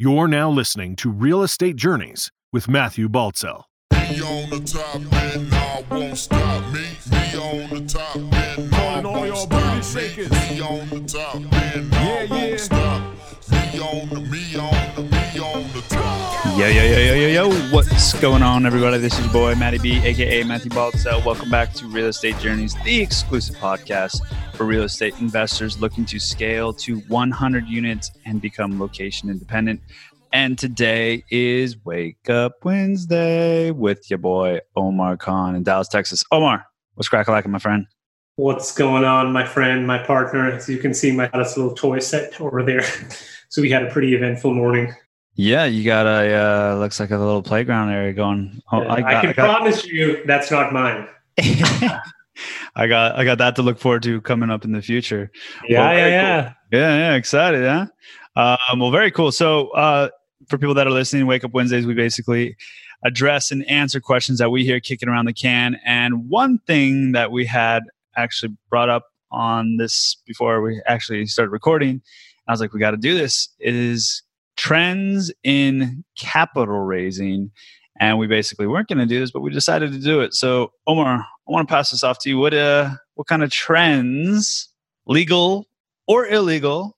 [0.00, 3.64] You're now listening to Real Estate Journeys with Matthew Baltzell.
[16.58, 17.50] Yo, yo, yo, yo, yo, yo.
[17.70, 18.98] What's going on, everybody?
[18.98, 21.24] This is your boy, Matty B, aka Matthew Baltzell.
[21.24, 24.20] Welcome back to Real Estate Journeys, the exclusive podcast
[24.56, 29.80] for real estate investors looking to scale to 100 units and become location independent.
[30.32, 36.24] And today is Wake Up Wednesday with your boy, Omar Khan in Dallas, Texas.
[36.32, 37.86] Omar, what's crack like, my friend?
[38.34, 40.50] What's going on, my friend, my partner?
[40.50, 42.82] As you can see, my little toy set over there.
[43.48, 44.92] so we had a pretty eventful morning.
[45.38, 48.60] Yeah, you got a, uh, looks like a little playground area going.
[48.72, 51.06] Oh, I, got can promise you that's not mine.
[52.74, 55.30] I got I got that to look forward to coming up in the future.
[55.68, 56.52] Yeah, Well, yeah, yeah.
[56.72, 57.86] Yeah, yeah, excited, huh?
[58.34, 59.30] Um, well, very cool.
[59.30, 60.08] So, uh,
[60.48, 62.56] for people that are listening, Wake Up Wednesdays, we basically
[63.04, 65.78] address and answer questions that we hear kicking around the can.
[65.86, 67.84] And one thing that we had
[68.16, 72.02] actually brought up on this before we actually started recording,
[72.48, 74.24] I was like, we got to do this, is
[74.58, 77.50] trends in capital raising.
[78.00, 80.34] And we basically weren't going to do this, but we decided to do it.
[80.34, 82.38] So, Omar, I want to pass this off to you.
[82.38, 84.68] What uh, what kind of trends,
[85.06, 85.66] legal
[86.06, 86.96] or illegal,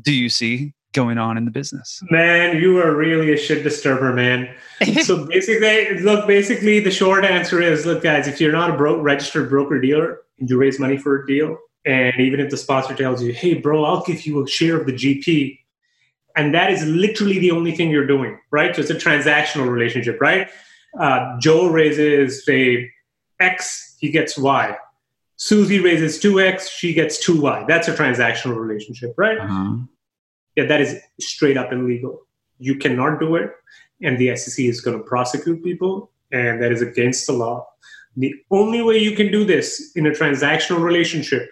[0.00, 2.02] do you see going on in the business?
[2.10, 4.52] Man, you are really a shit disturber, man.
[5.02, 9.00] so basically, look, basically, the short answer is look, guys, if you're not a bro-
[9.00, 12.94] registered broker dealer and you raise money for a deal, and even if the sponsor
[12.94, 15.58] tells you, hey, bro, I'll give you a share of the GP,
[16.36, 18.74] and that is literally the only thing you're doing, right?
[18.74, 20.48] So it's a transactional relationship, right?
[20.98, 22.90] Uh, Joe raises, say,
[23.38, 24.76] X, he gets Y.
[25.36, 27.66] Susie raises 2X, she gets 2Y.
[27.66, 29.38] That's a transactional relationship, right?
[29.38, 29.76] Uh-huh.
[30.56, 32.26] Yeah, that is straight up illegal.
[32.58, 33.50] You cannot do it,
[34.02, 37.66] and the SEC is going to prosecute people, and that is against the law.
[38.16, 41.48] The only way you can do this in a transactional relationship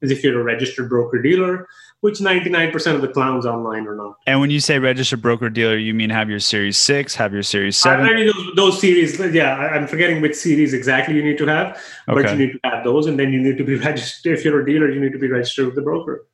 [0.00, 1.66] is if you're a registered broker dealer,
[2.00, 4.16] which 99% of the clowns online are not.
[4.26, 7.42] And when you say registered broker dealer, you mean have your Series Six, have your
[7.42, 8.14] Series I Seven?
[8.14, 12.30] mean, those, those series, yeah, I'm forgetting which series exactly you need to have, but
[12.30, 14.38] you need to have those, and then you need to be registered.
[14.38, 16.26] If you're a dealer, you need to be registered with the broker.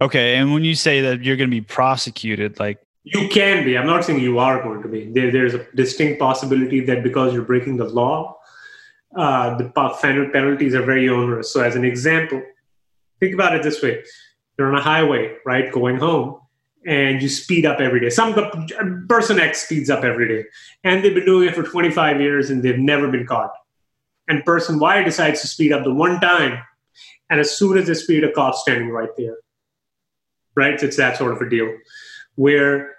[0.00, 3.78] Okay, and when you say that you're going to be prosecuted, like You can be.
[3.78, 5.10] I'm not saying you are going to be.
[5.10, 8.36] There, there's a distinct possibility that because you're breaking the law,
[9.16, 11.50] uh, the penalties are very onerous.
[11.50, 12.42] So, as an example,
[13.20, 14.02] think about it this way:
[14.58, 16.40] you're on a highway, right, going home,
[16.86, 18.10] and you speed up every day.
[18.10, 18.34] Some
[19.08, 20.48] person X speeds up every day,
[20.84, 23.52] and they've been doing it for 25 years, and they've never been caught.
[24.28, 26.62] And person Y decides to speed up the one time,
[27.28, 29.36] and as soon as they speed, a cop standing right there.
[30.54, 30.82] Right?
[30.82, 31.76] It's that sort of a deal
[32.36, 32.94] where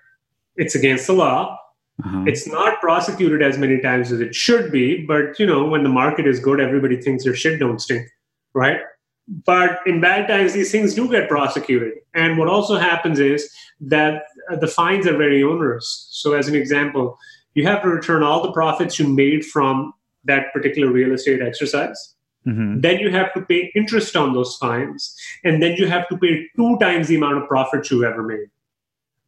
[0.58, 1.58] it's against the law.
[2.04, 2.26] uh-huh.
[2.28, 5.90] It's not prosecuted as many times as it should be, but you know, when the
[5.90, 8.08] market is good, everybody thinks their shit don't stink,
[8.54, 8.80] right?
[9.28, 11.94] But in bad times, these things do get prosecuted.
[12.14, 16.08] And what also happens is that uh, the fines are very onerous.
[16.12, 17.18] So, as an example,
[17.54, 19.94] you have to return all the profits you made from
[20.24, 22.14] that particular real estate exercise
[22.46, 22.82] Mhm.
[22.82, 26.48] then you have to pay interest on those fines and then you have to pay
[26.56, 28.48] two times the amount of profit you ever made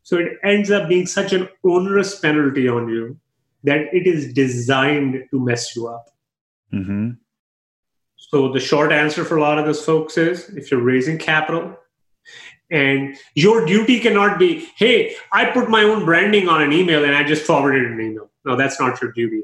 [0.03, 3.17] so it ends up being such an onerous penalty on you
[3.63, 6.05] that it is designed to mess you up
[6.73, 7.17] Mhm.
[8.19, 11.75] So the short answer for a lot of those folks is if you're raising capital
[12.69, 17.15] and your duty cannot be hey i put my own branding on an email and
[17.15, 18.29] i just forwarded an email.
[18.45, 19.43] No that's not your duty.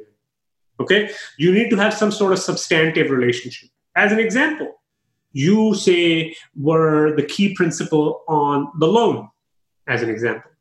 [0.79, 1.09] Okay?
[1.37, 3.69] You need to have some sort of substantive relationship.
[3.95, 4.75] As an example
[5.31, 9.27] you say were the key principal on the loan
[9.87, 10.51] as an example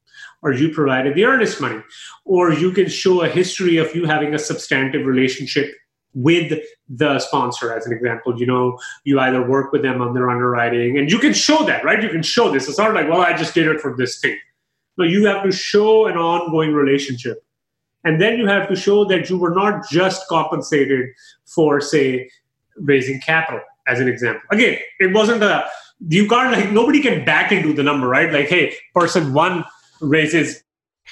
[0.43, 1.81] or you provided the earnest money
[2.25, 5.75] or you can show a history of you having a substantive relationship
[6.15, 10.31] with the sponsor as an example you know you either work with them on their
[10.31, 12.03] underwriting and you can show that right?
[12.03, 12.69] You can show this.
[12.69, 14.39] It's not like well i just did it for this thing.
[14.97, 17.45] No you have to show an ongoing relationship.
[18.05, 21.09] And then you have to show that you were not just compensated
[21.47, 22.31] for say
[22.77, 24.43] raising capital as an example.
[24.51, 25.69] Again it wasn't a
[26.09, 28.33] you can't like nobody can back into the number right?
[28.33, 29.65] Like hey person one
[30.01, 30.63] raises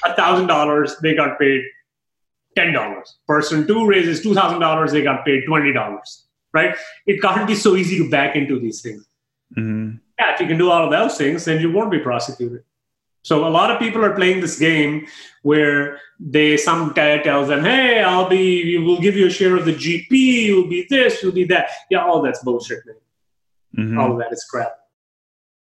[0.05, 1.63] a thousand dollars they got paid
[2.57, 6.77] ten dollars person two raises two thousand dollars they got paid twenty dollars right
[7.07, 9.07] it can't be so easy to back into these things
[9.57, 10.01] Mhm.
[10.19, 12.63] yeah if you can do all of those things then you won't be prosecuted
[13.25, 15.07] so a lot of people are playing this game
[15.43, 19.65] where they some guy tells them, "Hey, I'll be, we'll give you a share of
[19.65, 20.11] the GP.
[20.47, 22.97] You'll be this, you'll be that." Yeah, all that's bullshit, man.
[23.79, 24.01] Mhm.
[24.01, 24.73] All of that is crap.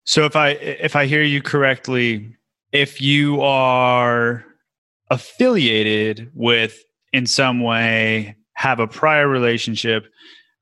[0.05, 2.35] So if I if I hear you correctly,
[2.71, 4.43] if you are
[5.09, 10.05] affiliated with in some way have a prior relationship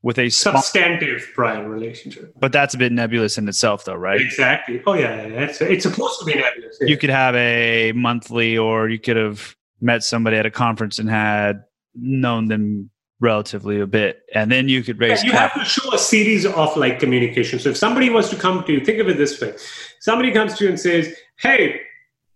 [0.02, 2.34] with a Substantive prior relationship.
[2.38, 4.82] but that's a bit nebulous in itself though right Exactly.
[4.86, 5.40] Oh yeah, yeah, yeah.
[5.46, 6.78] It's, it's supposed to be nebulous.
[6.82, 6.88] yeah.
[6.88, 11.10] you could have a monthly or you could have met somebody at a conference and
[11.10, 11.64] had
[11.96, 12.90] known them
[13.22, 15.98] relatively a bit and then you could Yeah, raise you cap- have to show a
[15.98, 17.60] series of like communication.
[17.60, 19.54] So if somebody wants to come to you, think of it this way:
[20.02, 21.80] somebody comes to you and says, "Hey,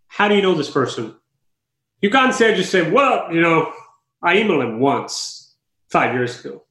[0.07, 1.16] how do you know this person?"
[2.01, 3.73] You can't say just say, "Well, you know,
[4.21, 5.55] I emailed him once
[5.89, 6.63] five years ago."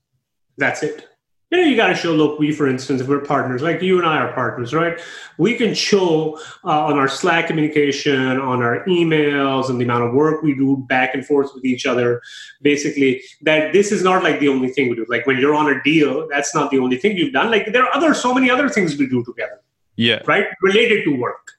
[0.59, 1.09] That's it.
[1.51, 2.13] You know, you got to show.
[2.13, 4.99] Look, we, for instance, if we're partners, like you and I are partners, right?
[5.39, 10.13] We can show uh, on our Slack communication, on our emails, and the amount of
[10.13, 12.21] work we do back and forth with each other
[12.63, 15.71] basically that this is not like the only thing we do like when you're on
[15.73, 18.51] a deal that's not the only thing you've done like there are other so many
[18.51, 19.61] other things we do together
[19.95, 21.53] yeah right related to work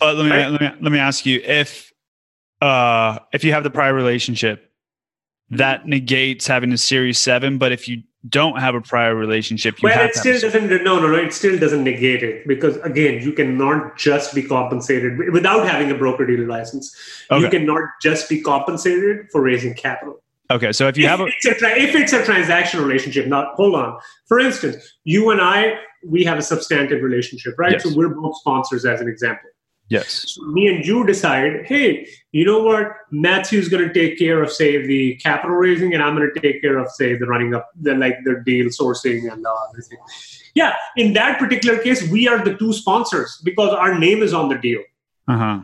[0.00, 0.50] But let me, Right?
[0.50, 1.93] let me let me ask you if
[2.64, 4.70] uh if you have the prior relationship,
[5.50, 7.58] that negates having a series seven.
[7.58, 10.98] But if you don't have a prior relationship, you well have it still doesn't no
[11.00, 15.68] no no it still doesn't negate it because again you cannot just be compensated without
[15.68, 16.96] having a broker dealer license
[17.30, 20.72] you cannot just be compensated for raising capital okay.
[20.72, 23.54] So if you have a if, it's a tra- if it's a transactional relationship, not
[23.54, 23.98] hold on.
[24.26, 25.74] For instance, you and I,
[26.06, 27.72] we have a substantive relationship, right?
[27.72, 27.84] Yes.
[27.84, 29.50] So we're both sponsors, as an example.
[29.88, 32.92] Yes, So me and you decide, hey, you know what?
[33.10, 36.60] Matthew's going to take care of, say, the capital raising, and I'm going to take
[36.60, 39.98] care of, say, the running up, the like the deal sourcing and uh, everything.
[40.54, 44.48] Yeah, in that particular case, we are the two sponsors because our name is on
[44.48, 44.82] the deal
[45.26, 45.60] uh huh,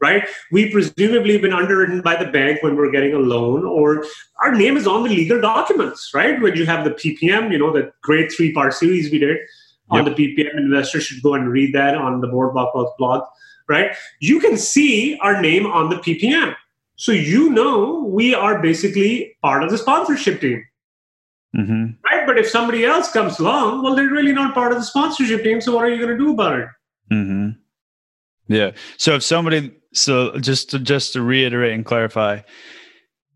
[0.00, 0.26] right?
[0.50, 4.04] We presumably been underwritten by the bank when we're getting a loan, or
[4.42, 6.40] our name is on the legal documents, right?
[6.40, 9.38] When you have the PPM, you know, the great three part series we did
[9.90, 13.24] on the PPM, investors should go and read that on the Boardwalk blog,
[13.68, 13.94] right?
[14.20, 16.54] You can see our name on the PPM.
[16.96, 20.64] So you know we are basically part of the sponsorship team.
[21.54, 24.84] hmm Right, but if somebody else comes along, well, they're really not part of the
[24.84, 25.60] sponsorship team.
[25.60, 26.68] So what are you going to do about it?
[27.10, 27.50] Mm-hmm.
[28.48, 28.72] Yeah.
[28.98, 32.40] So if somebody, so just to just to reiterate and clarify,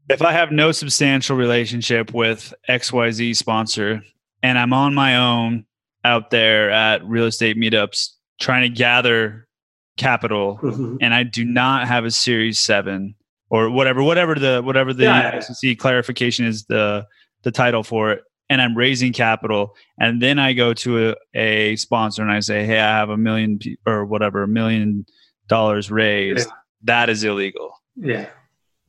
[0.09, 4.03] if I have no substantial relationship with XYZ sponsor
[4.43, 5.67] and I'm on my own
[6.05, 9.49] out there at real estate meetups trying to gather
[9.97, 10.99] capital Mhm.
[11.01, 13.15] and I do not have a series 7
[13.51, 15.39] or whatever whatever the whatever the Yeah.
[15.41, 17.07] SEC clarification is the
[17.45, 21.77] the title for it and I'm raising capital and then I go to a, a
[21.77, 25.07] sponsor and I say hey I have a million or whatever a million
[25.49, 26.55] dollars raised Yeah.
[26.85, 28.27] that is illegal Yeah,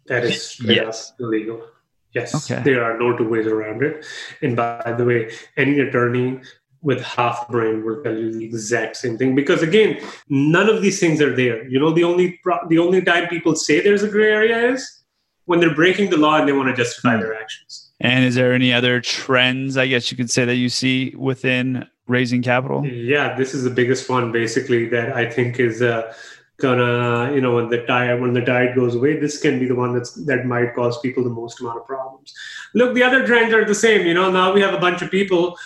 [0.08, 1.14] that is Yes.
[1.20, 1.62] illegal.
[2.14, 2.62] Yes, Okay.
[2.64, 4.06] there are no two ways around it.
[4.42, 6.40] And by the way, any attorney
[6.82, 11.00] with half brain will tell you the exact same thing because again, none of these
[11.00, 11.68] things are there.
[11.68, 15.04] You know, the only pro- the only time people say there's a gray area is
[15.46, 17.90] when they're breaking the law and they want to justify their actions.
[18.00, 21.88] and is there any other trends I guess you could say that you see within
[22.08, 26.14] raising capital Yeah, this is the biggest one basically that I think is uh,
[26.58, 29.76] gonna, you know, when the tide when the tide goes away, this can be the
[29.76, 32.34] one that's that might cause people the most amount of problems.
[32.74, 34.06] Look, the other trends are the same.
[34.06, 35.58] You know, now we have a bunch of people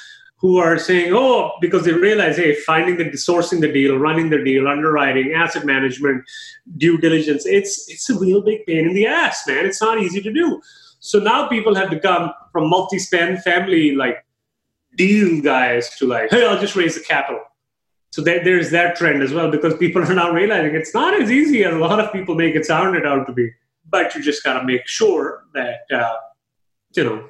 [0.42, 4.44] who are saying, oh, because they realize, hey, finding the sourcing the deal, running the
[4.44, 6.24] deal, underwriting, asset management,
[6.78, 9.66] due diligence, it's it's a real big pain in the ass, man.
[9.66, 10.60] It's not easy to do.
[11.00, 14.26] So now people have become from multi-spend family like
[14.98, 17.42] deal guys to like, hey, I'll just raise the capital.
[18.12, 21.30] So there, there's that trend as well because people are now realizing it's not as
[21.32, 23.52] easy as a lot of people make it sound it out to be.
[23.88, 26.16] But you just gotta make sure that uh,
[26.96, 27.30] you know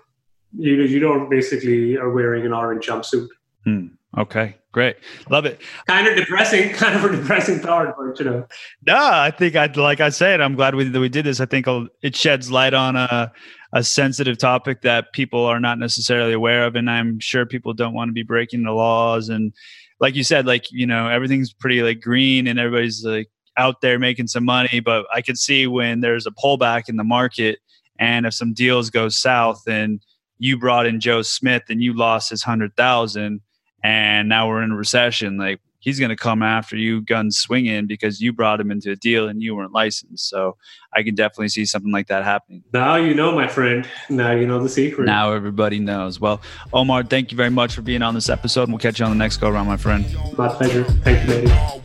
[0.57, 3.27] you you don't basically are wearing an orange jumpsuit.
[3.63, 3.87] Hmm.
[4.17, 4.95] okay great
[5.29, 8.47] love it Kind of depressing, kind of a depressing thought, but you know.
[8.87, 11.39] No, I think I like I said, I'm glad we that we did this.
[11.39, 11.67] I think
[12.01, 13.31] it sheds light on a
[13.73, 17.93] a sensitive topic that people are not necessarily aware of, and I'm sure people don't
[17.93, 19.29] want to be breaking the laws.
[19.29, 19.53] And
[19.99, 23.99] like you said, like you know, everything's pretty like green, and everybody's like out there
[23.99, 24.79] making some money.
[24.79, 27.59] But I could see when there's a pullback in the market,
[27.99, 30.01] and if some deals go south, and
[30.41, 33.41] you brought in Joe Smith, and you lost his hundred thousand,
[33.83, 37.85] and now we're in a recession, like he's going to come after you guns swinging
[37.85, 40.29] because you brought him into a deal and you weren't licensed.
[40.29, 40.57] So
[40.93, 42.63] I can definitely see something like that happening.
[42.73, 43.87] Now you know, my friend.
[44.09, 45.05] Now you know the secret.
[45.05, 46.19] Now everybody knows.
[46.19, 46.41] Well,
[46.73, 48.67] Omar, thank you very much for being on this episode.
[48.67, 50.05] We'll catch you on the next go around, my friend.
[50.37, 50.85] My pleasure.
[51.03, 51.81] Thank you, top.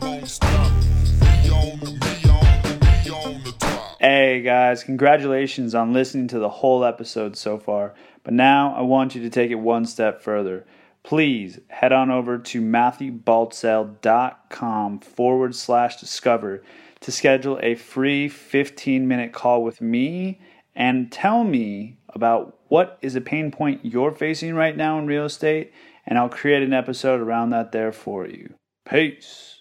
[3.99, 7.93] Hey guys, congratulations on listening to the whole episode so far.
[8.27, 10.65] But now I want you to take it one step further.
[11.01, 16.61] Please head on over to matthewbaltzell.com forward slash discover
[16.99, 20.41] to schedule a free 15 minute call with me
[20.75, 25.23] and tell me about what is a pain point you're facing right now in real
[25.23, 25.71] estate,
[26.05, 28.55] and I'll create an episode around that there for you.
[28.83, 29.56] Peace.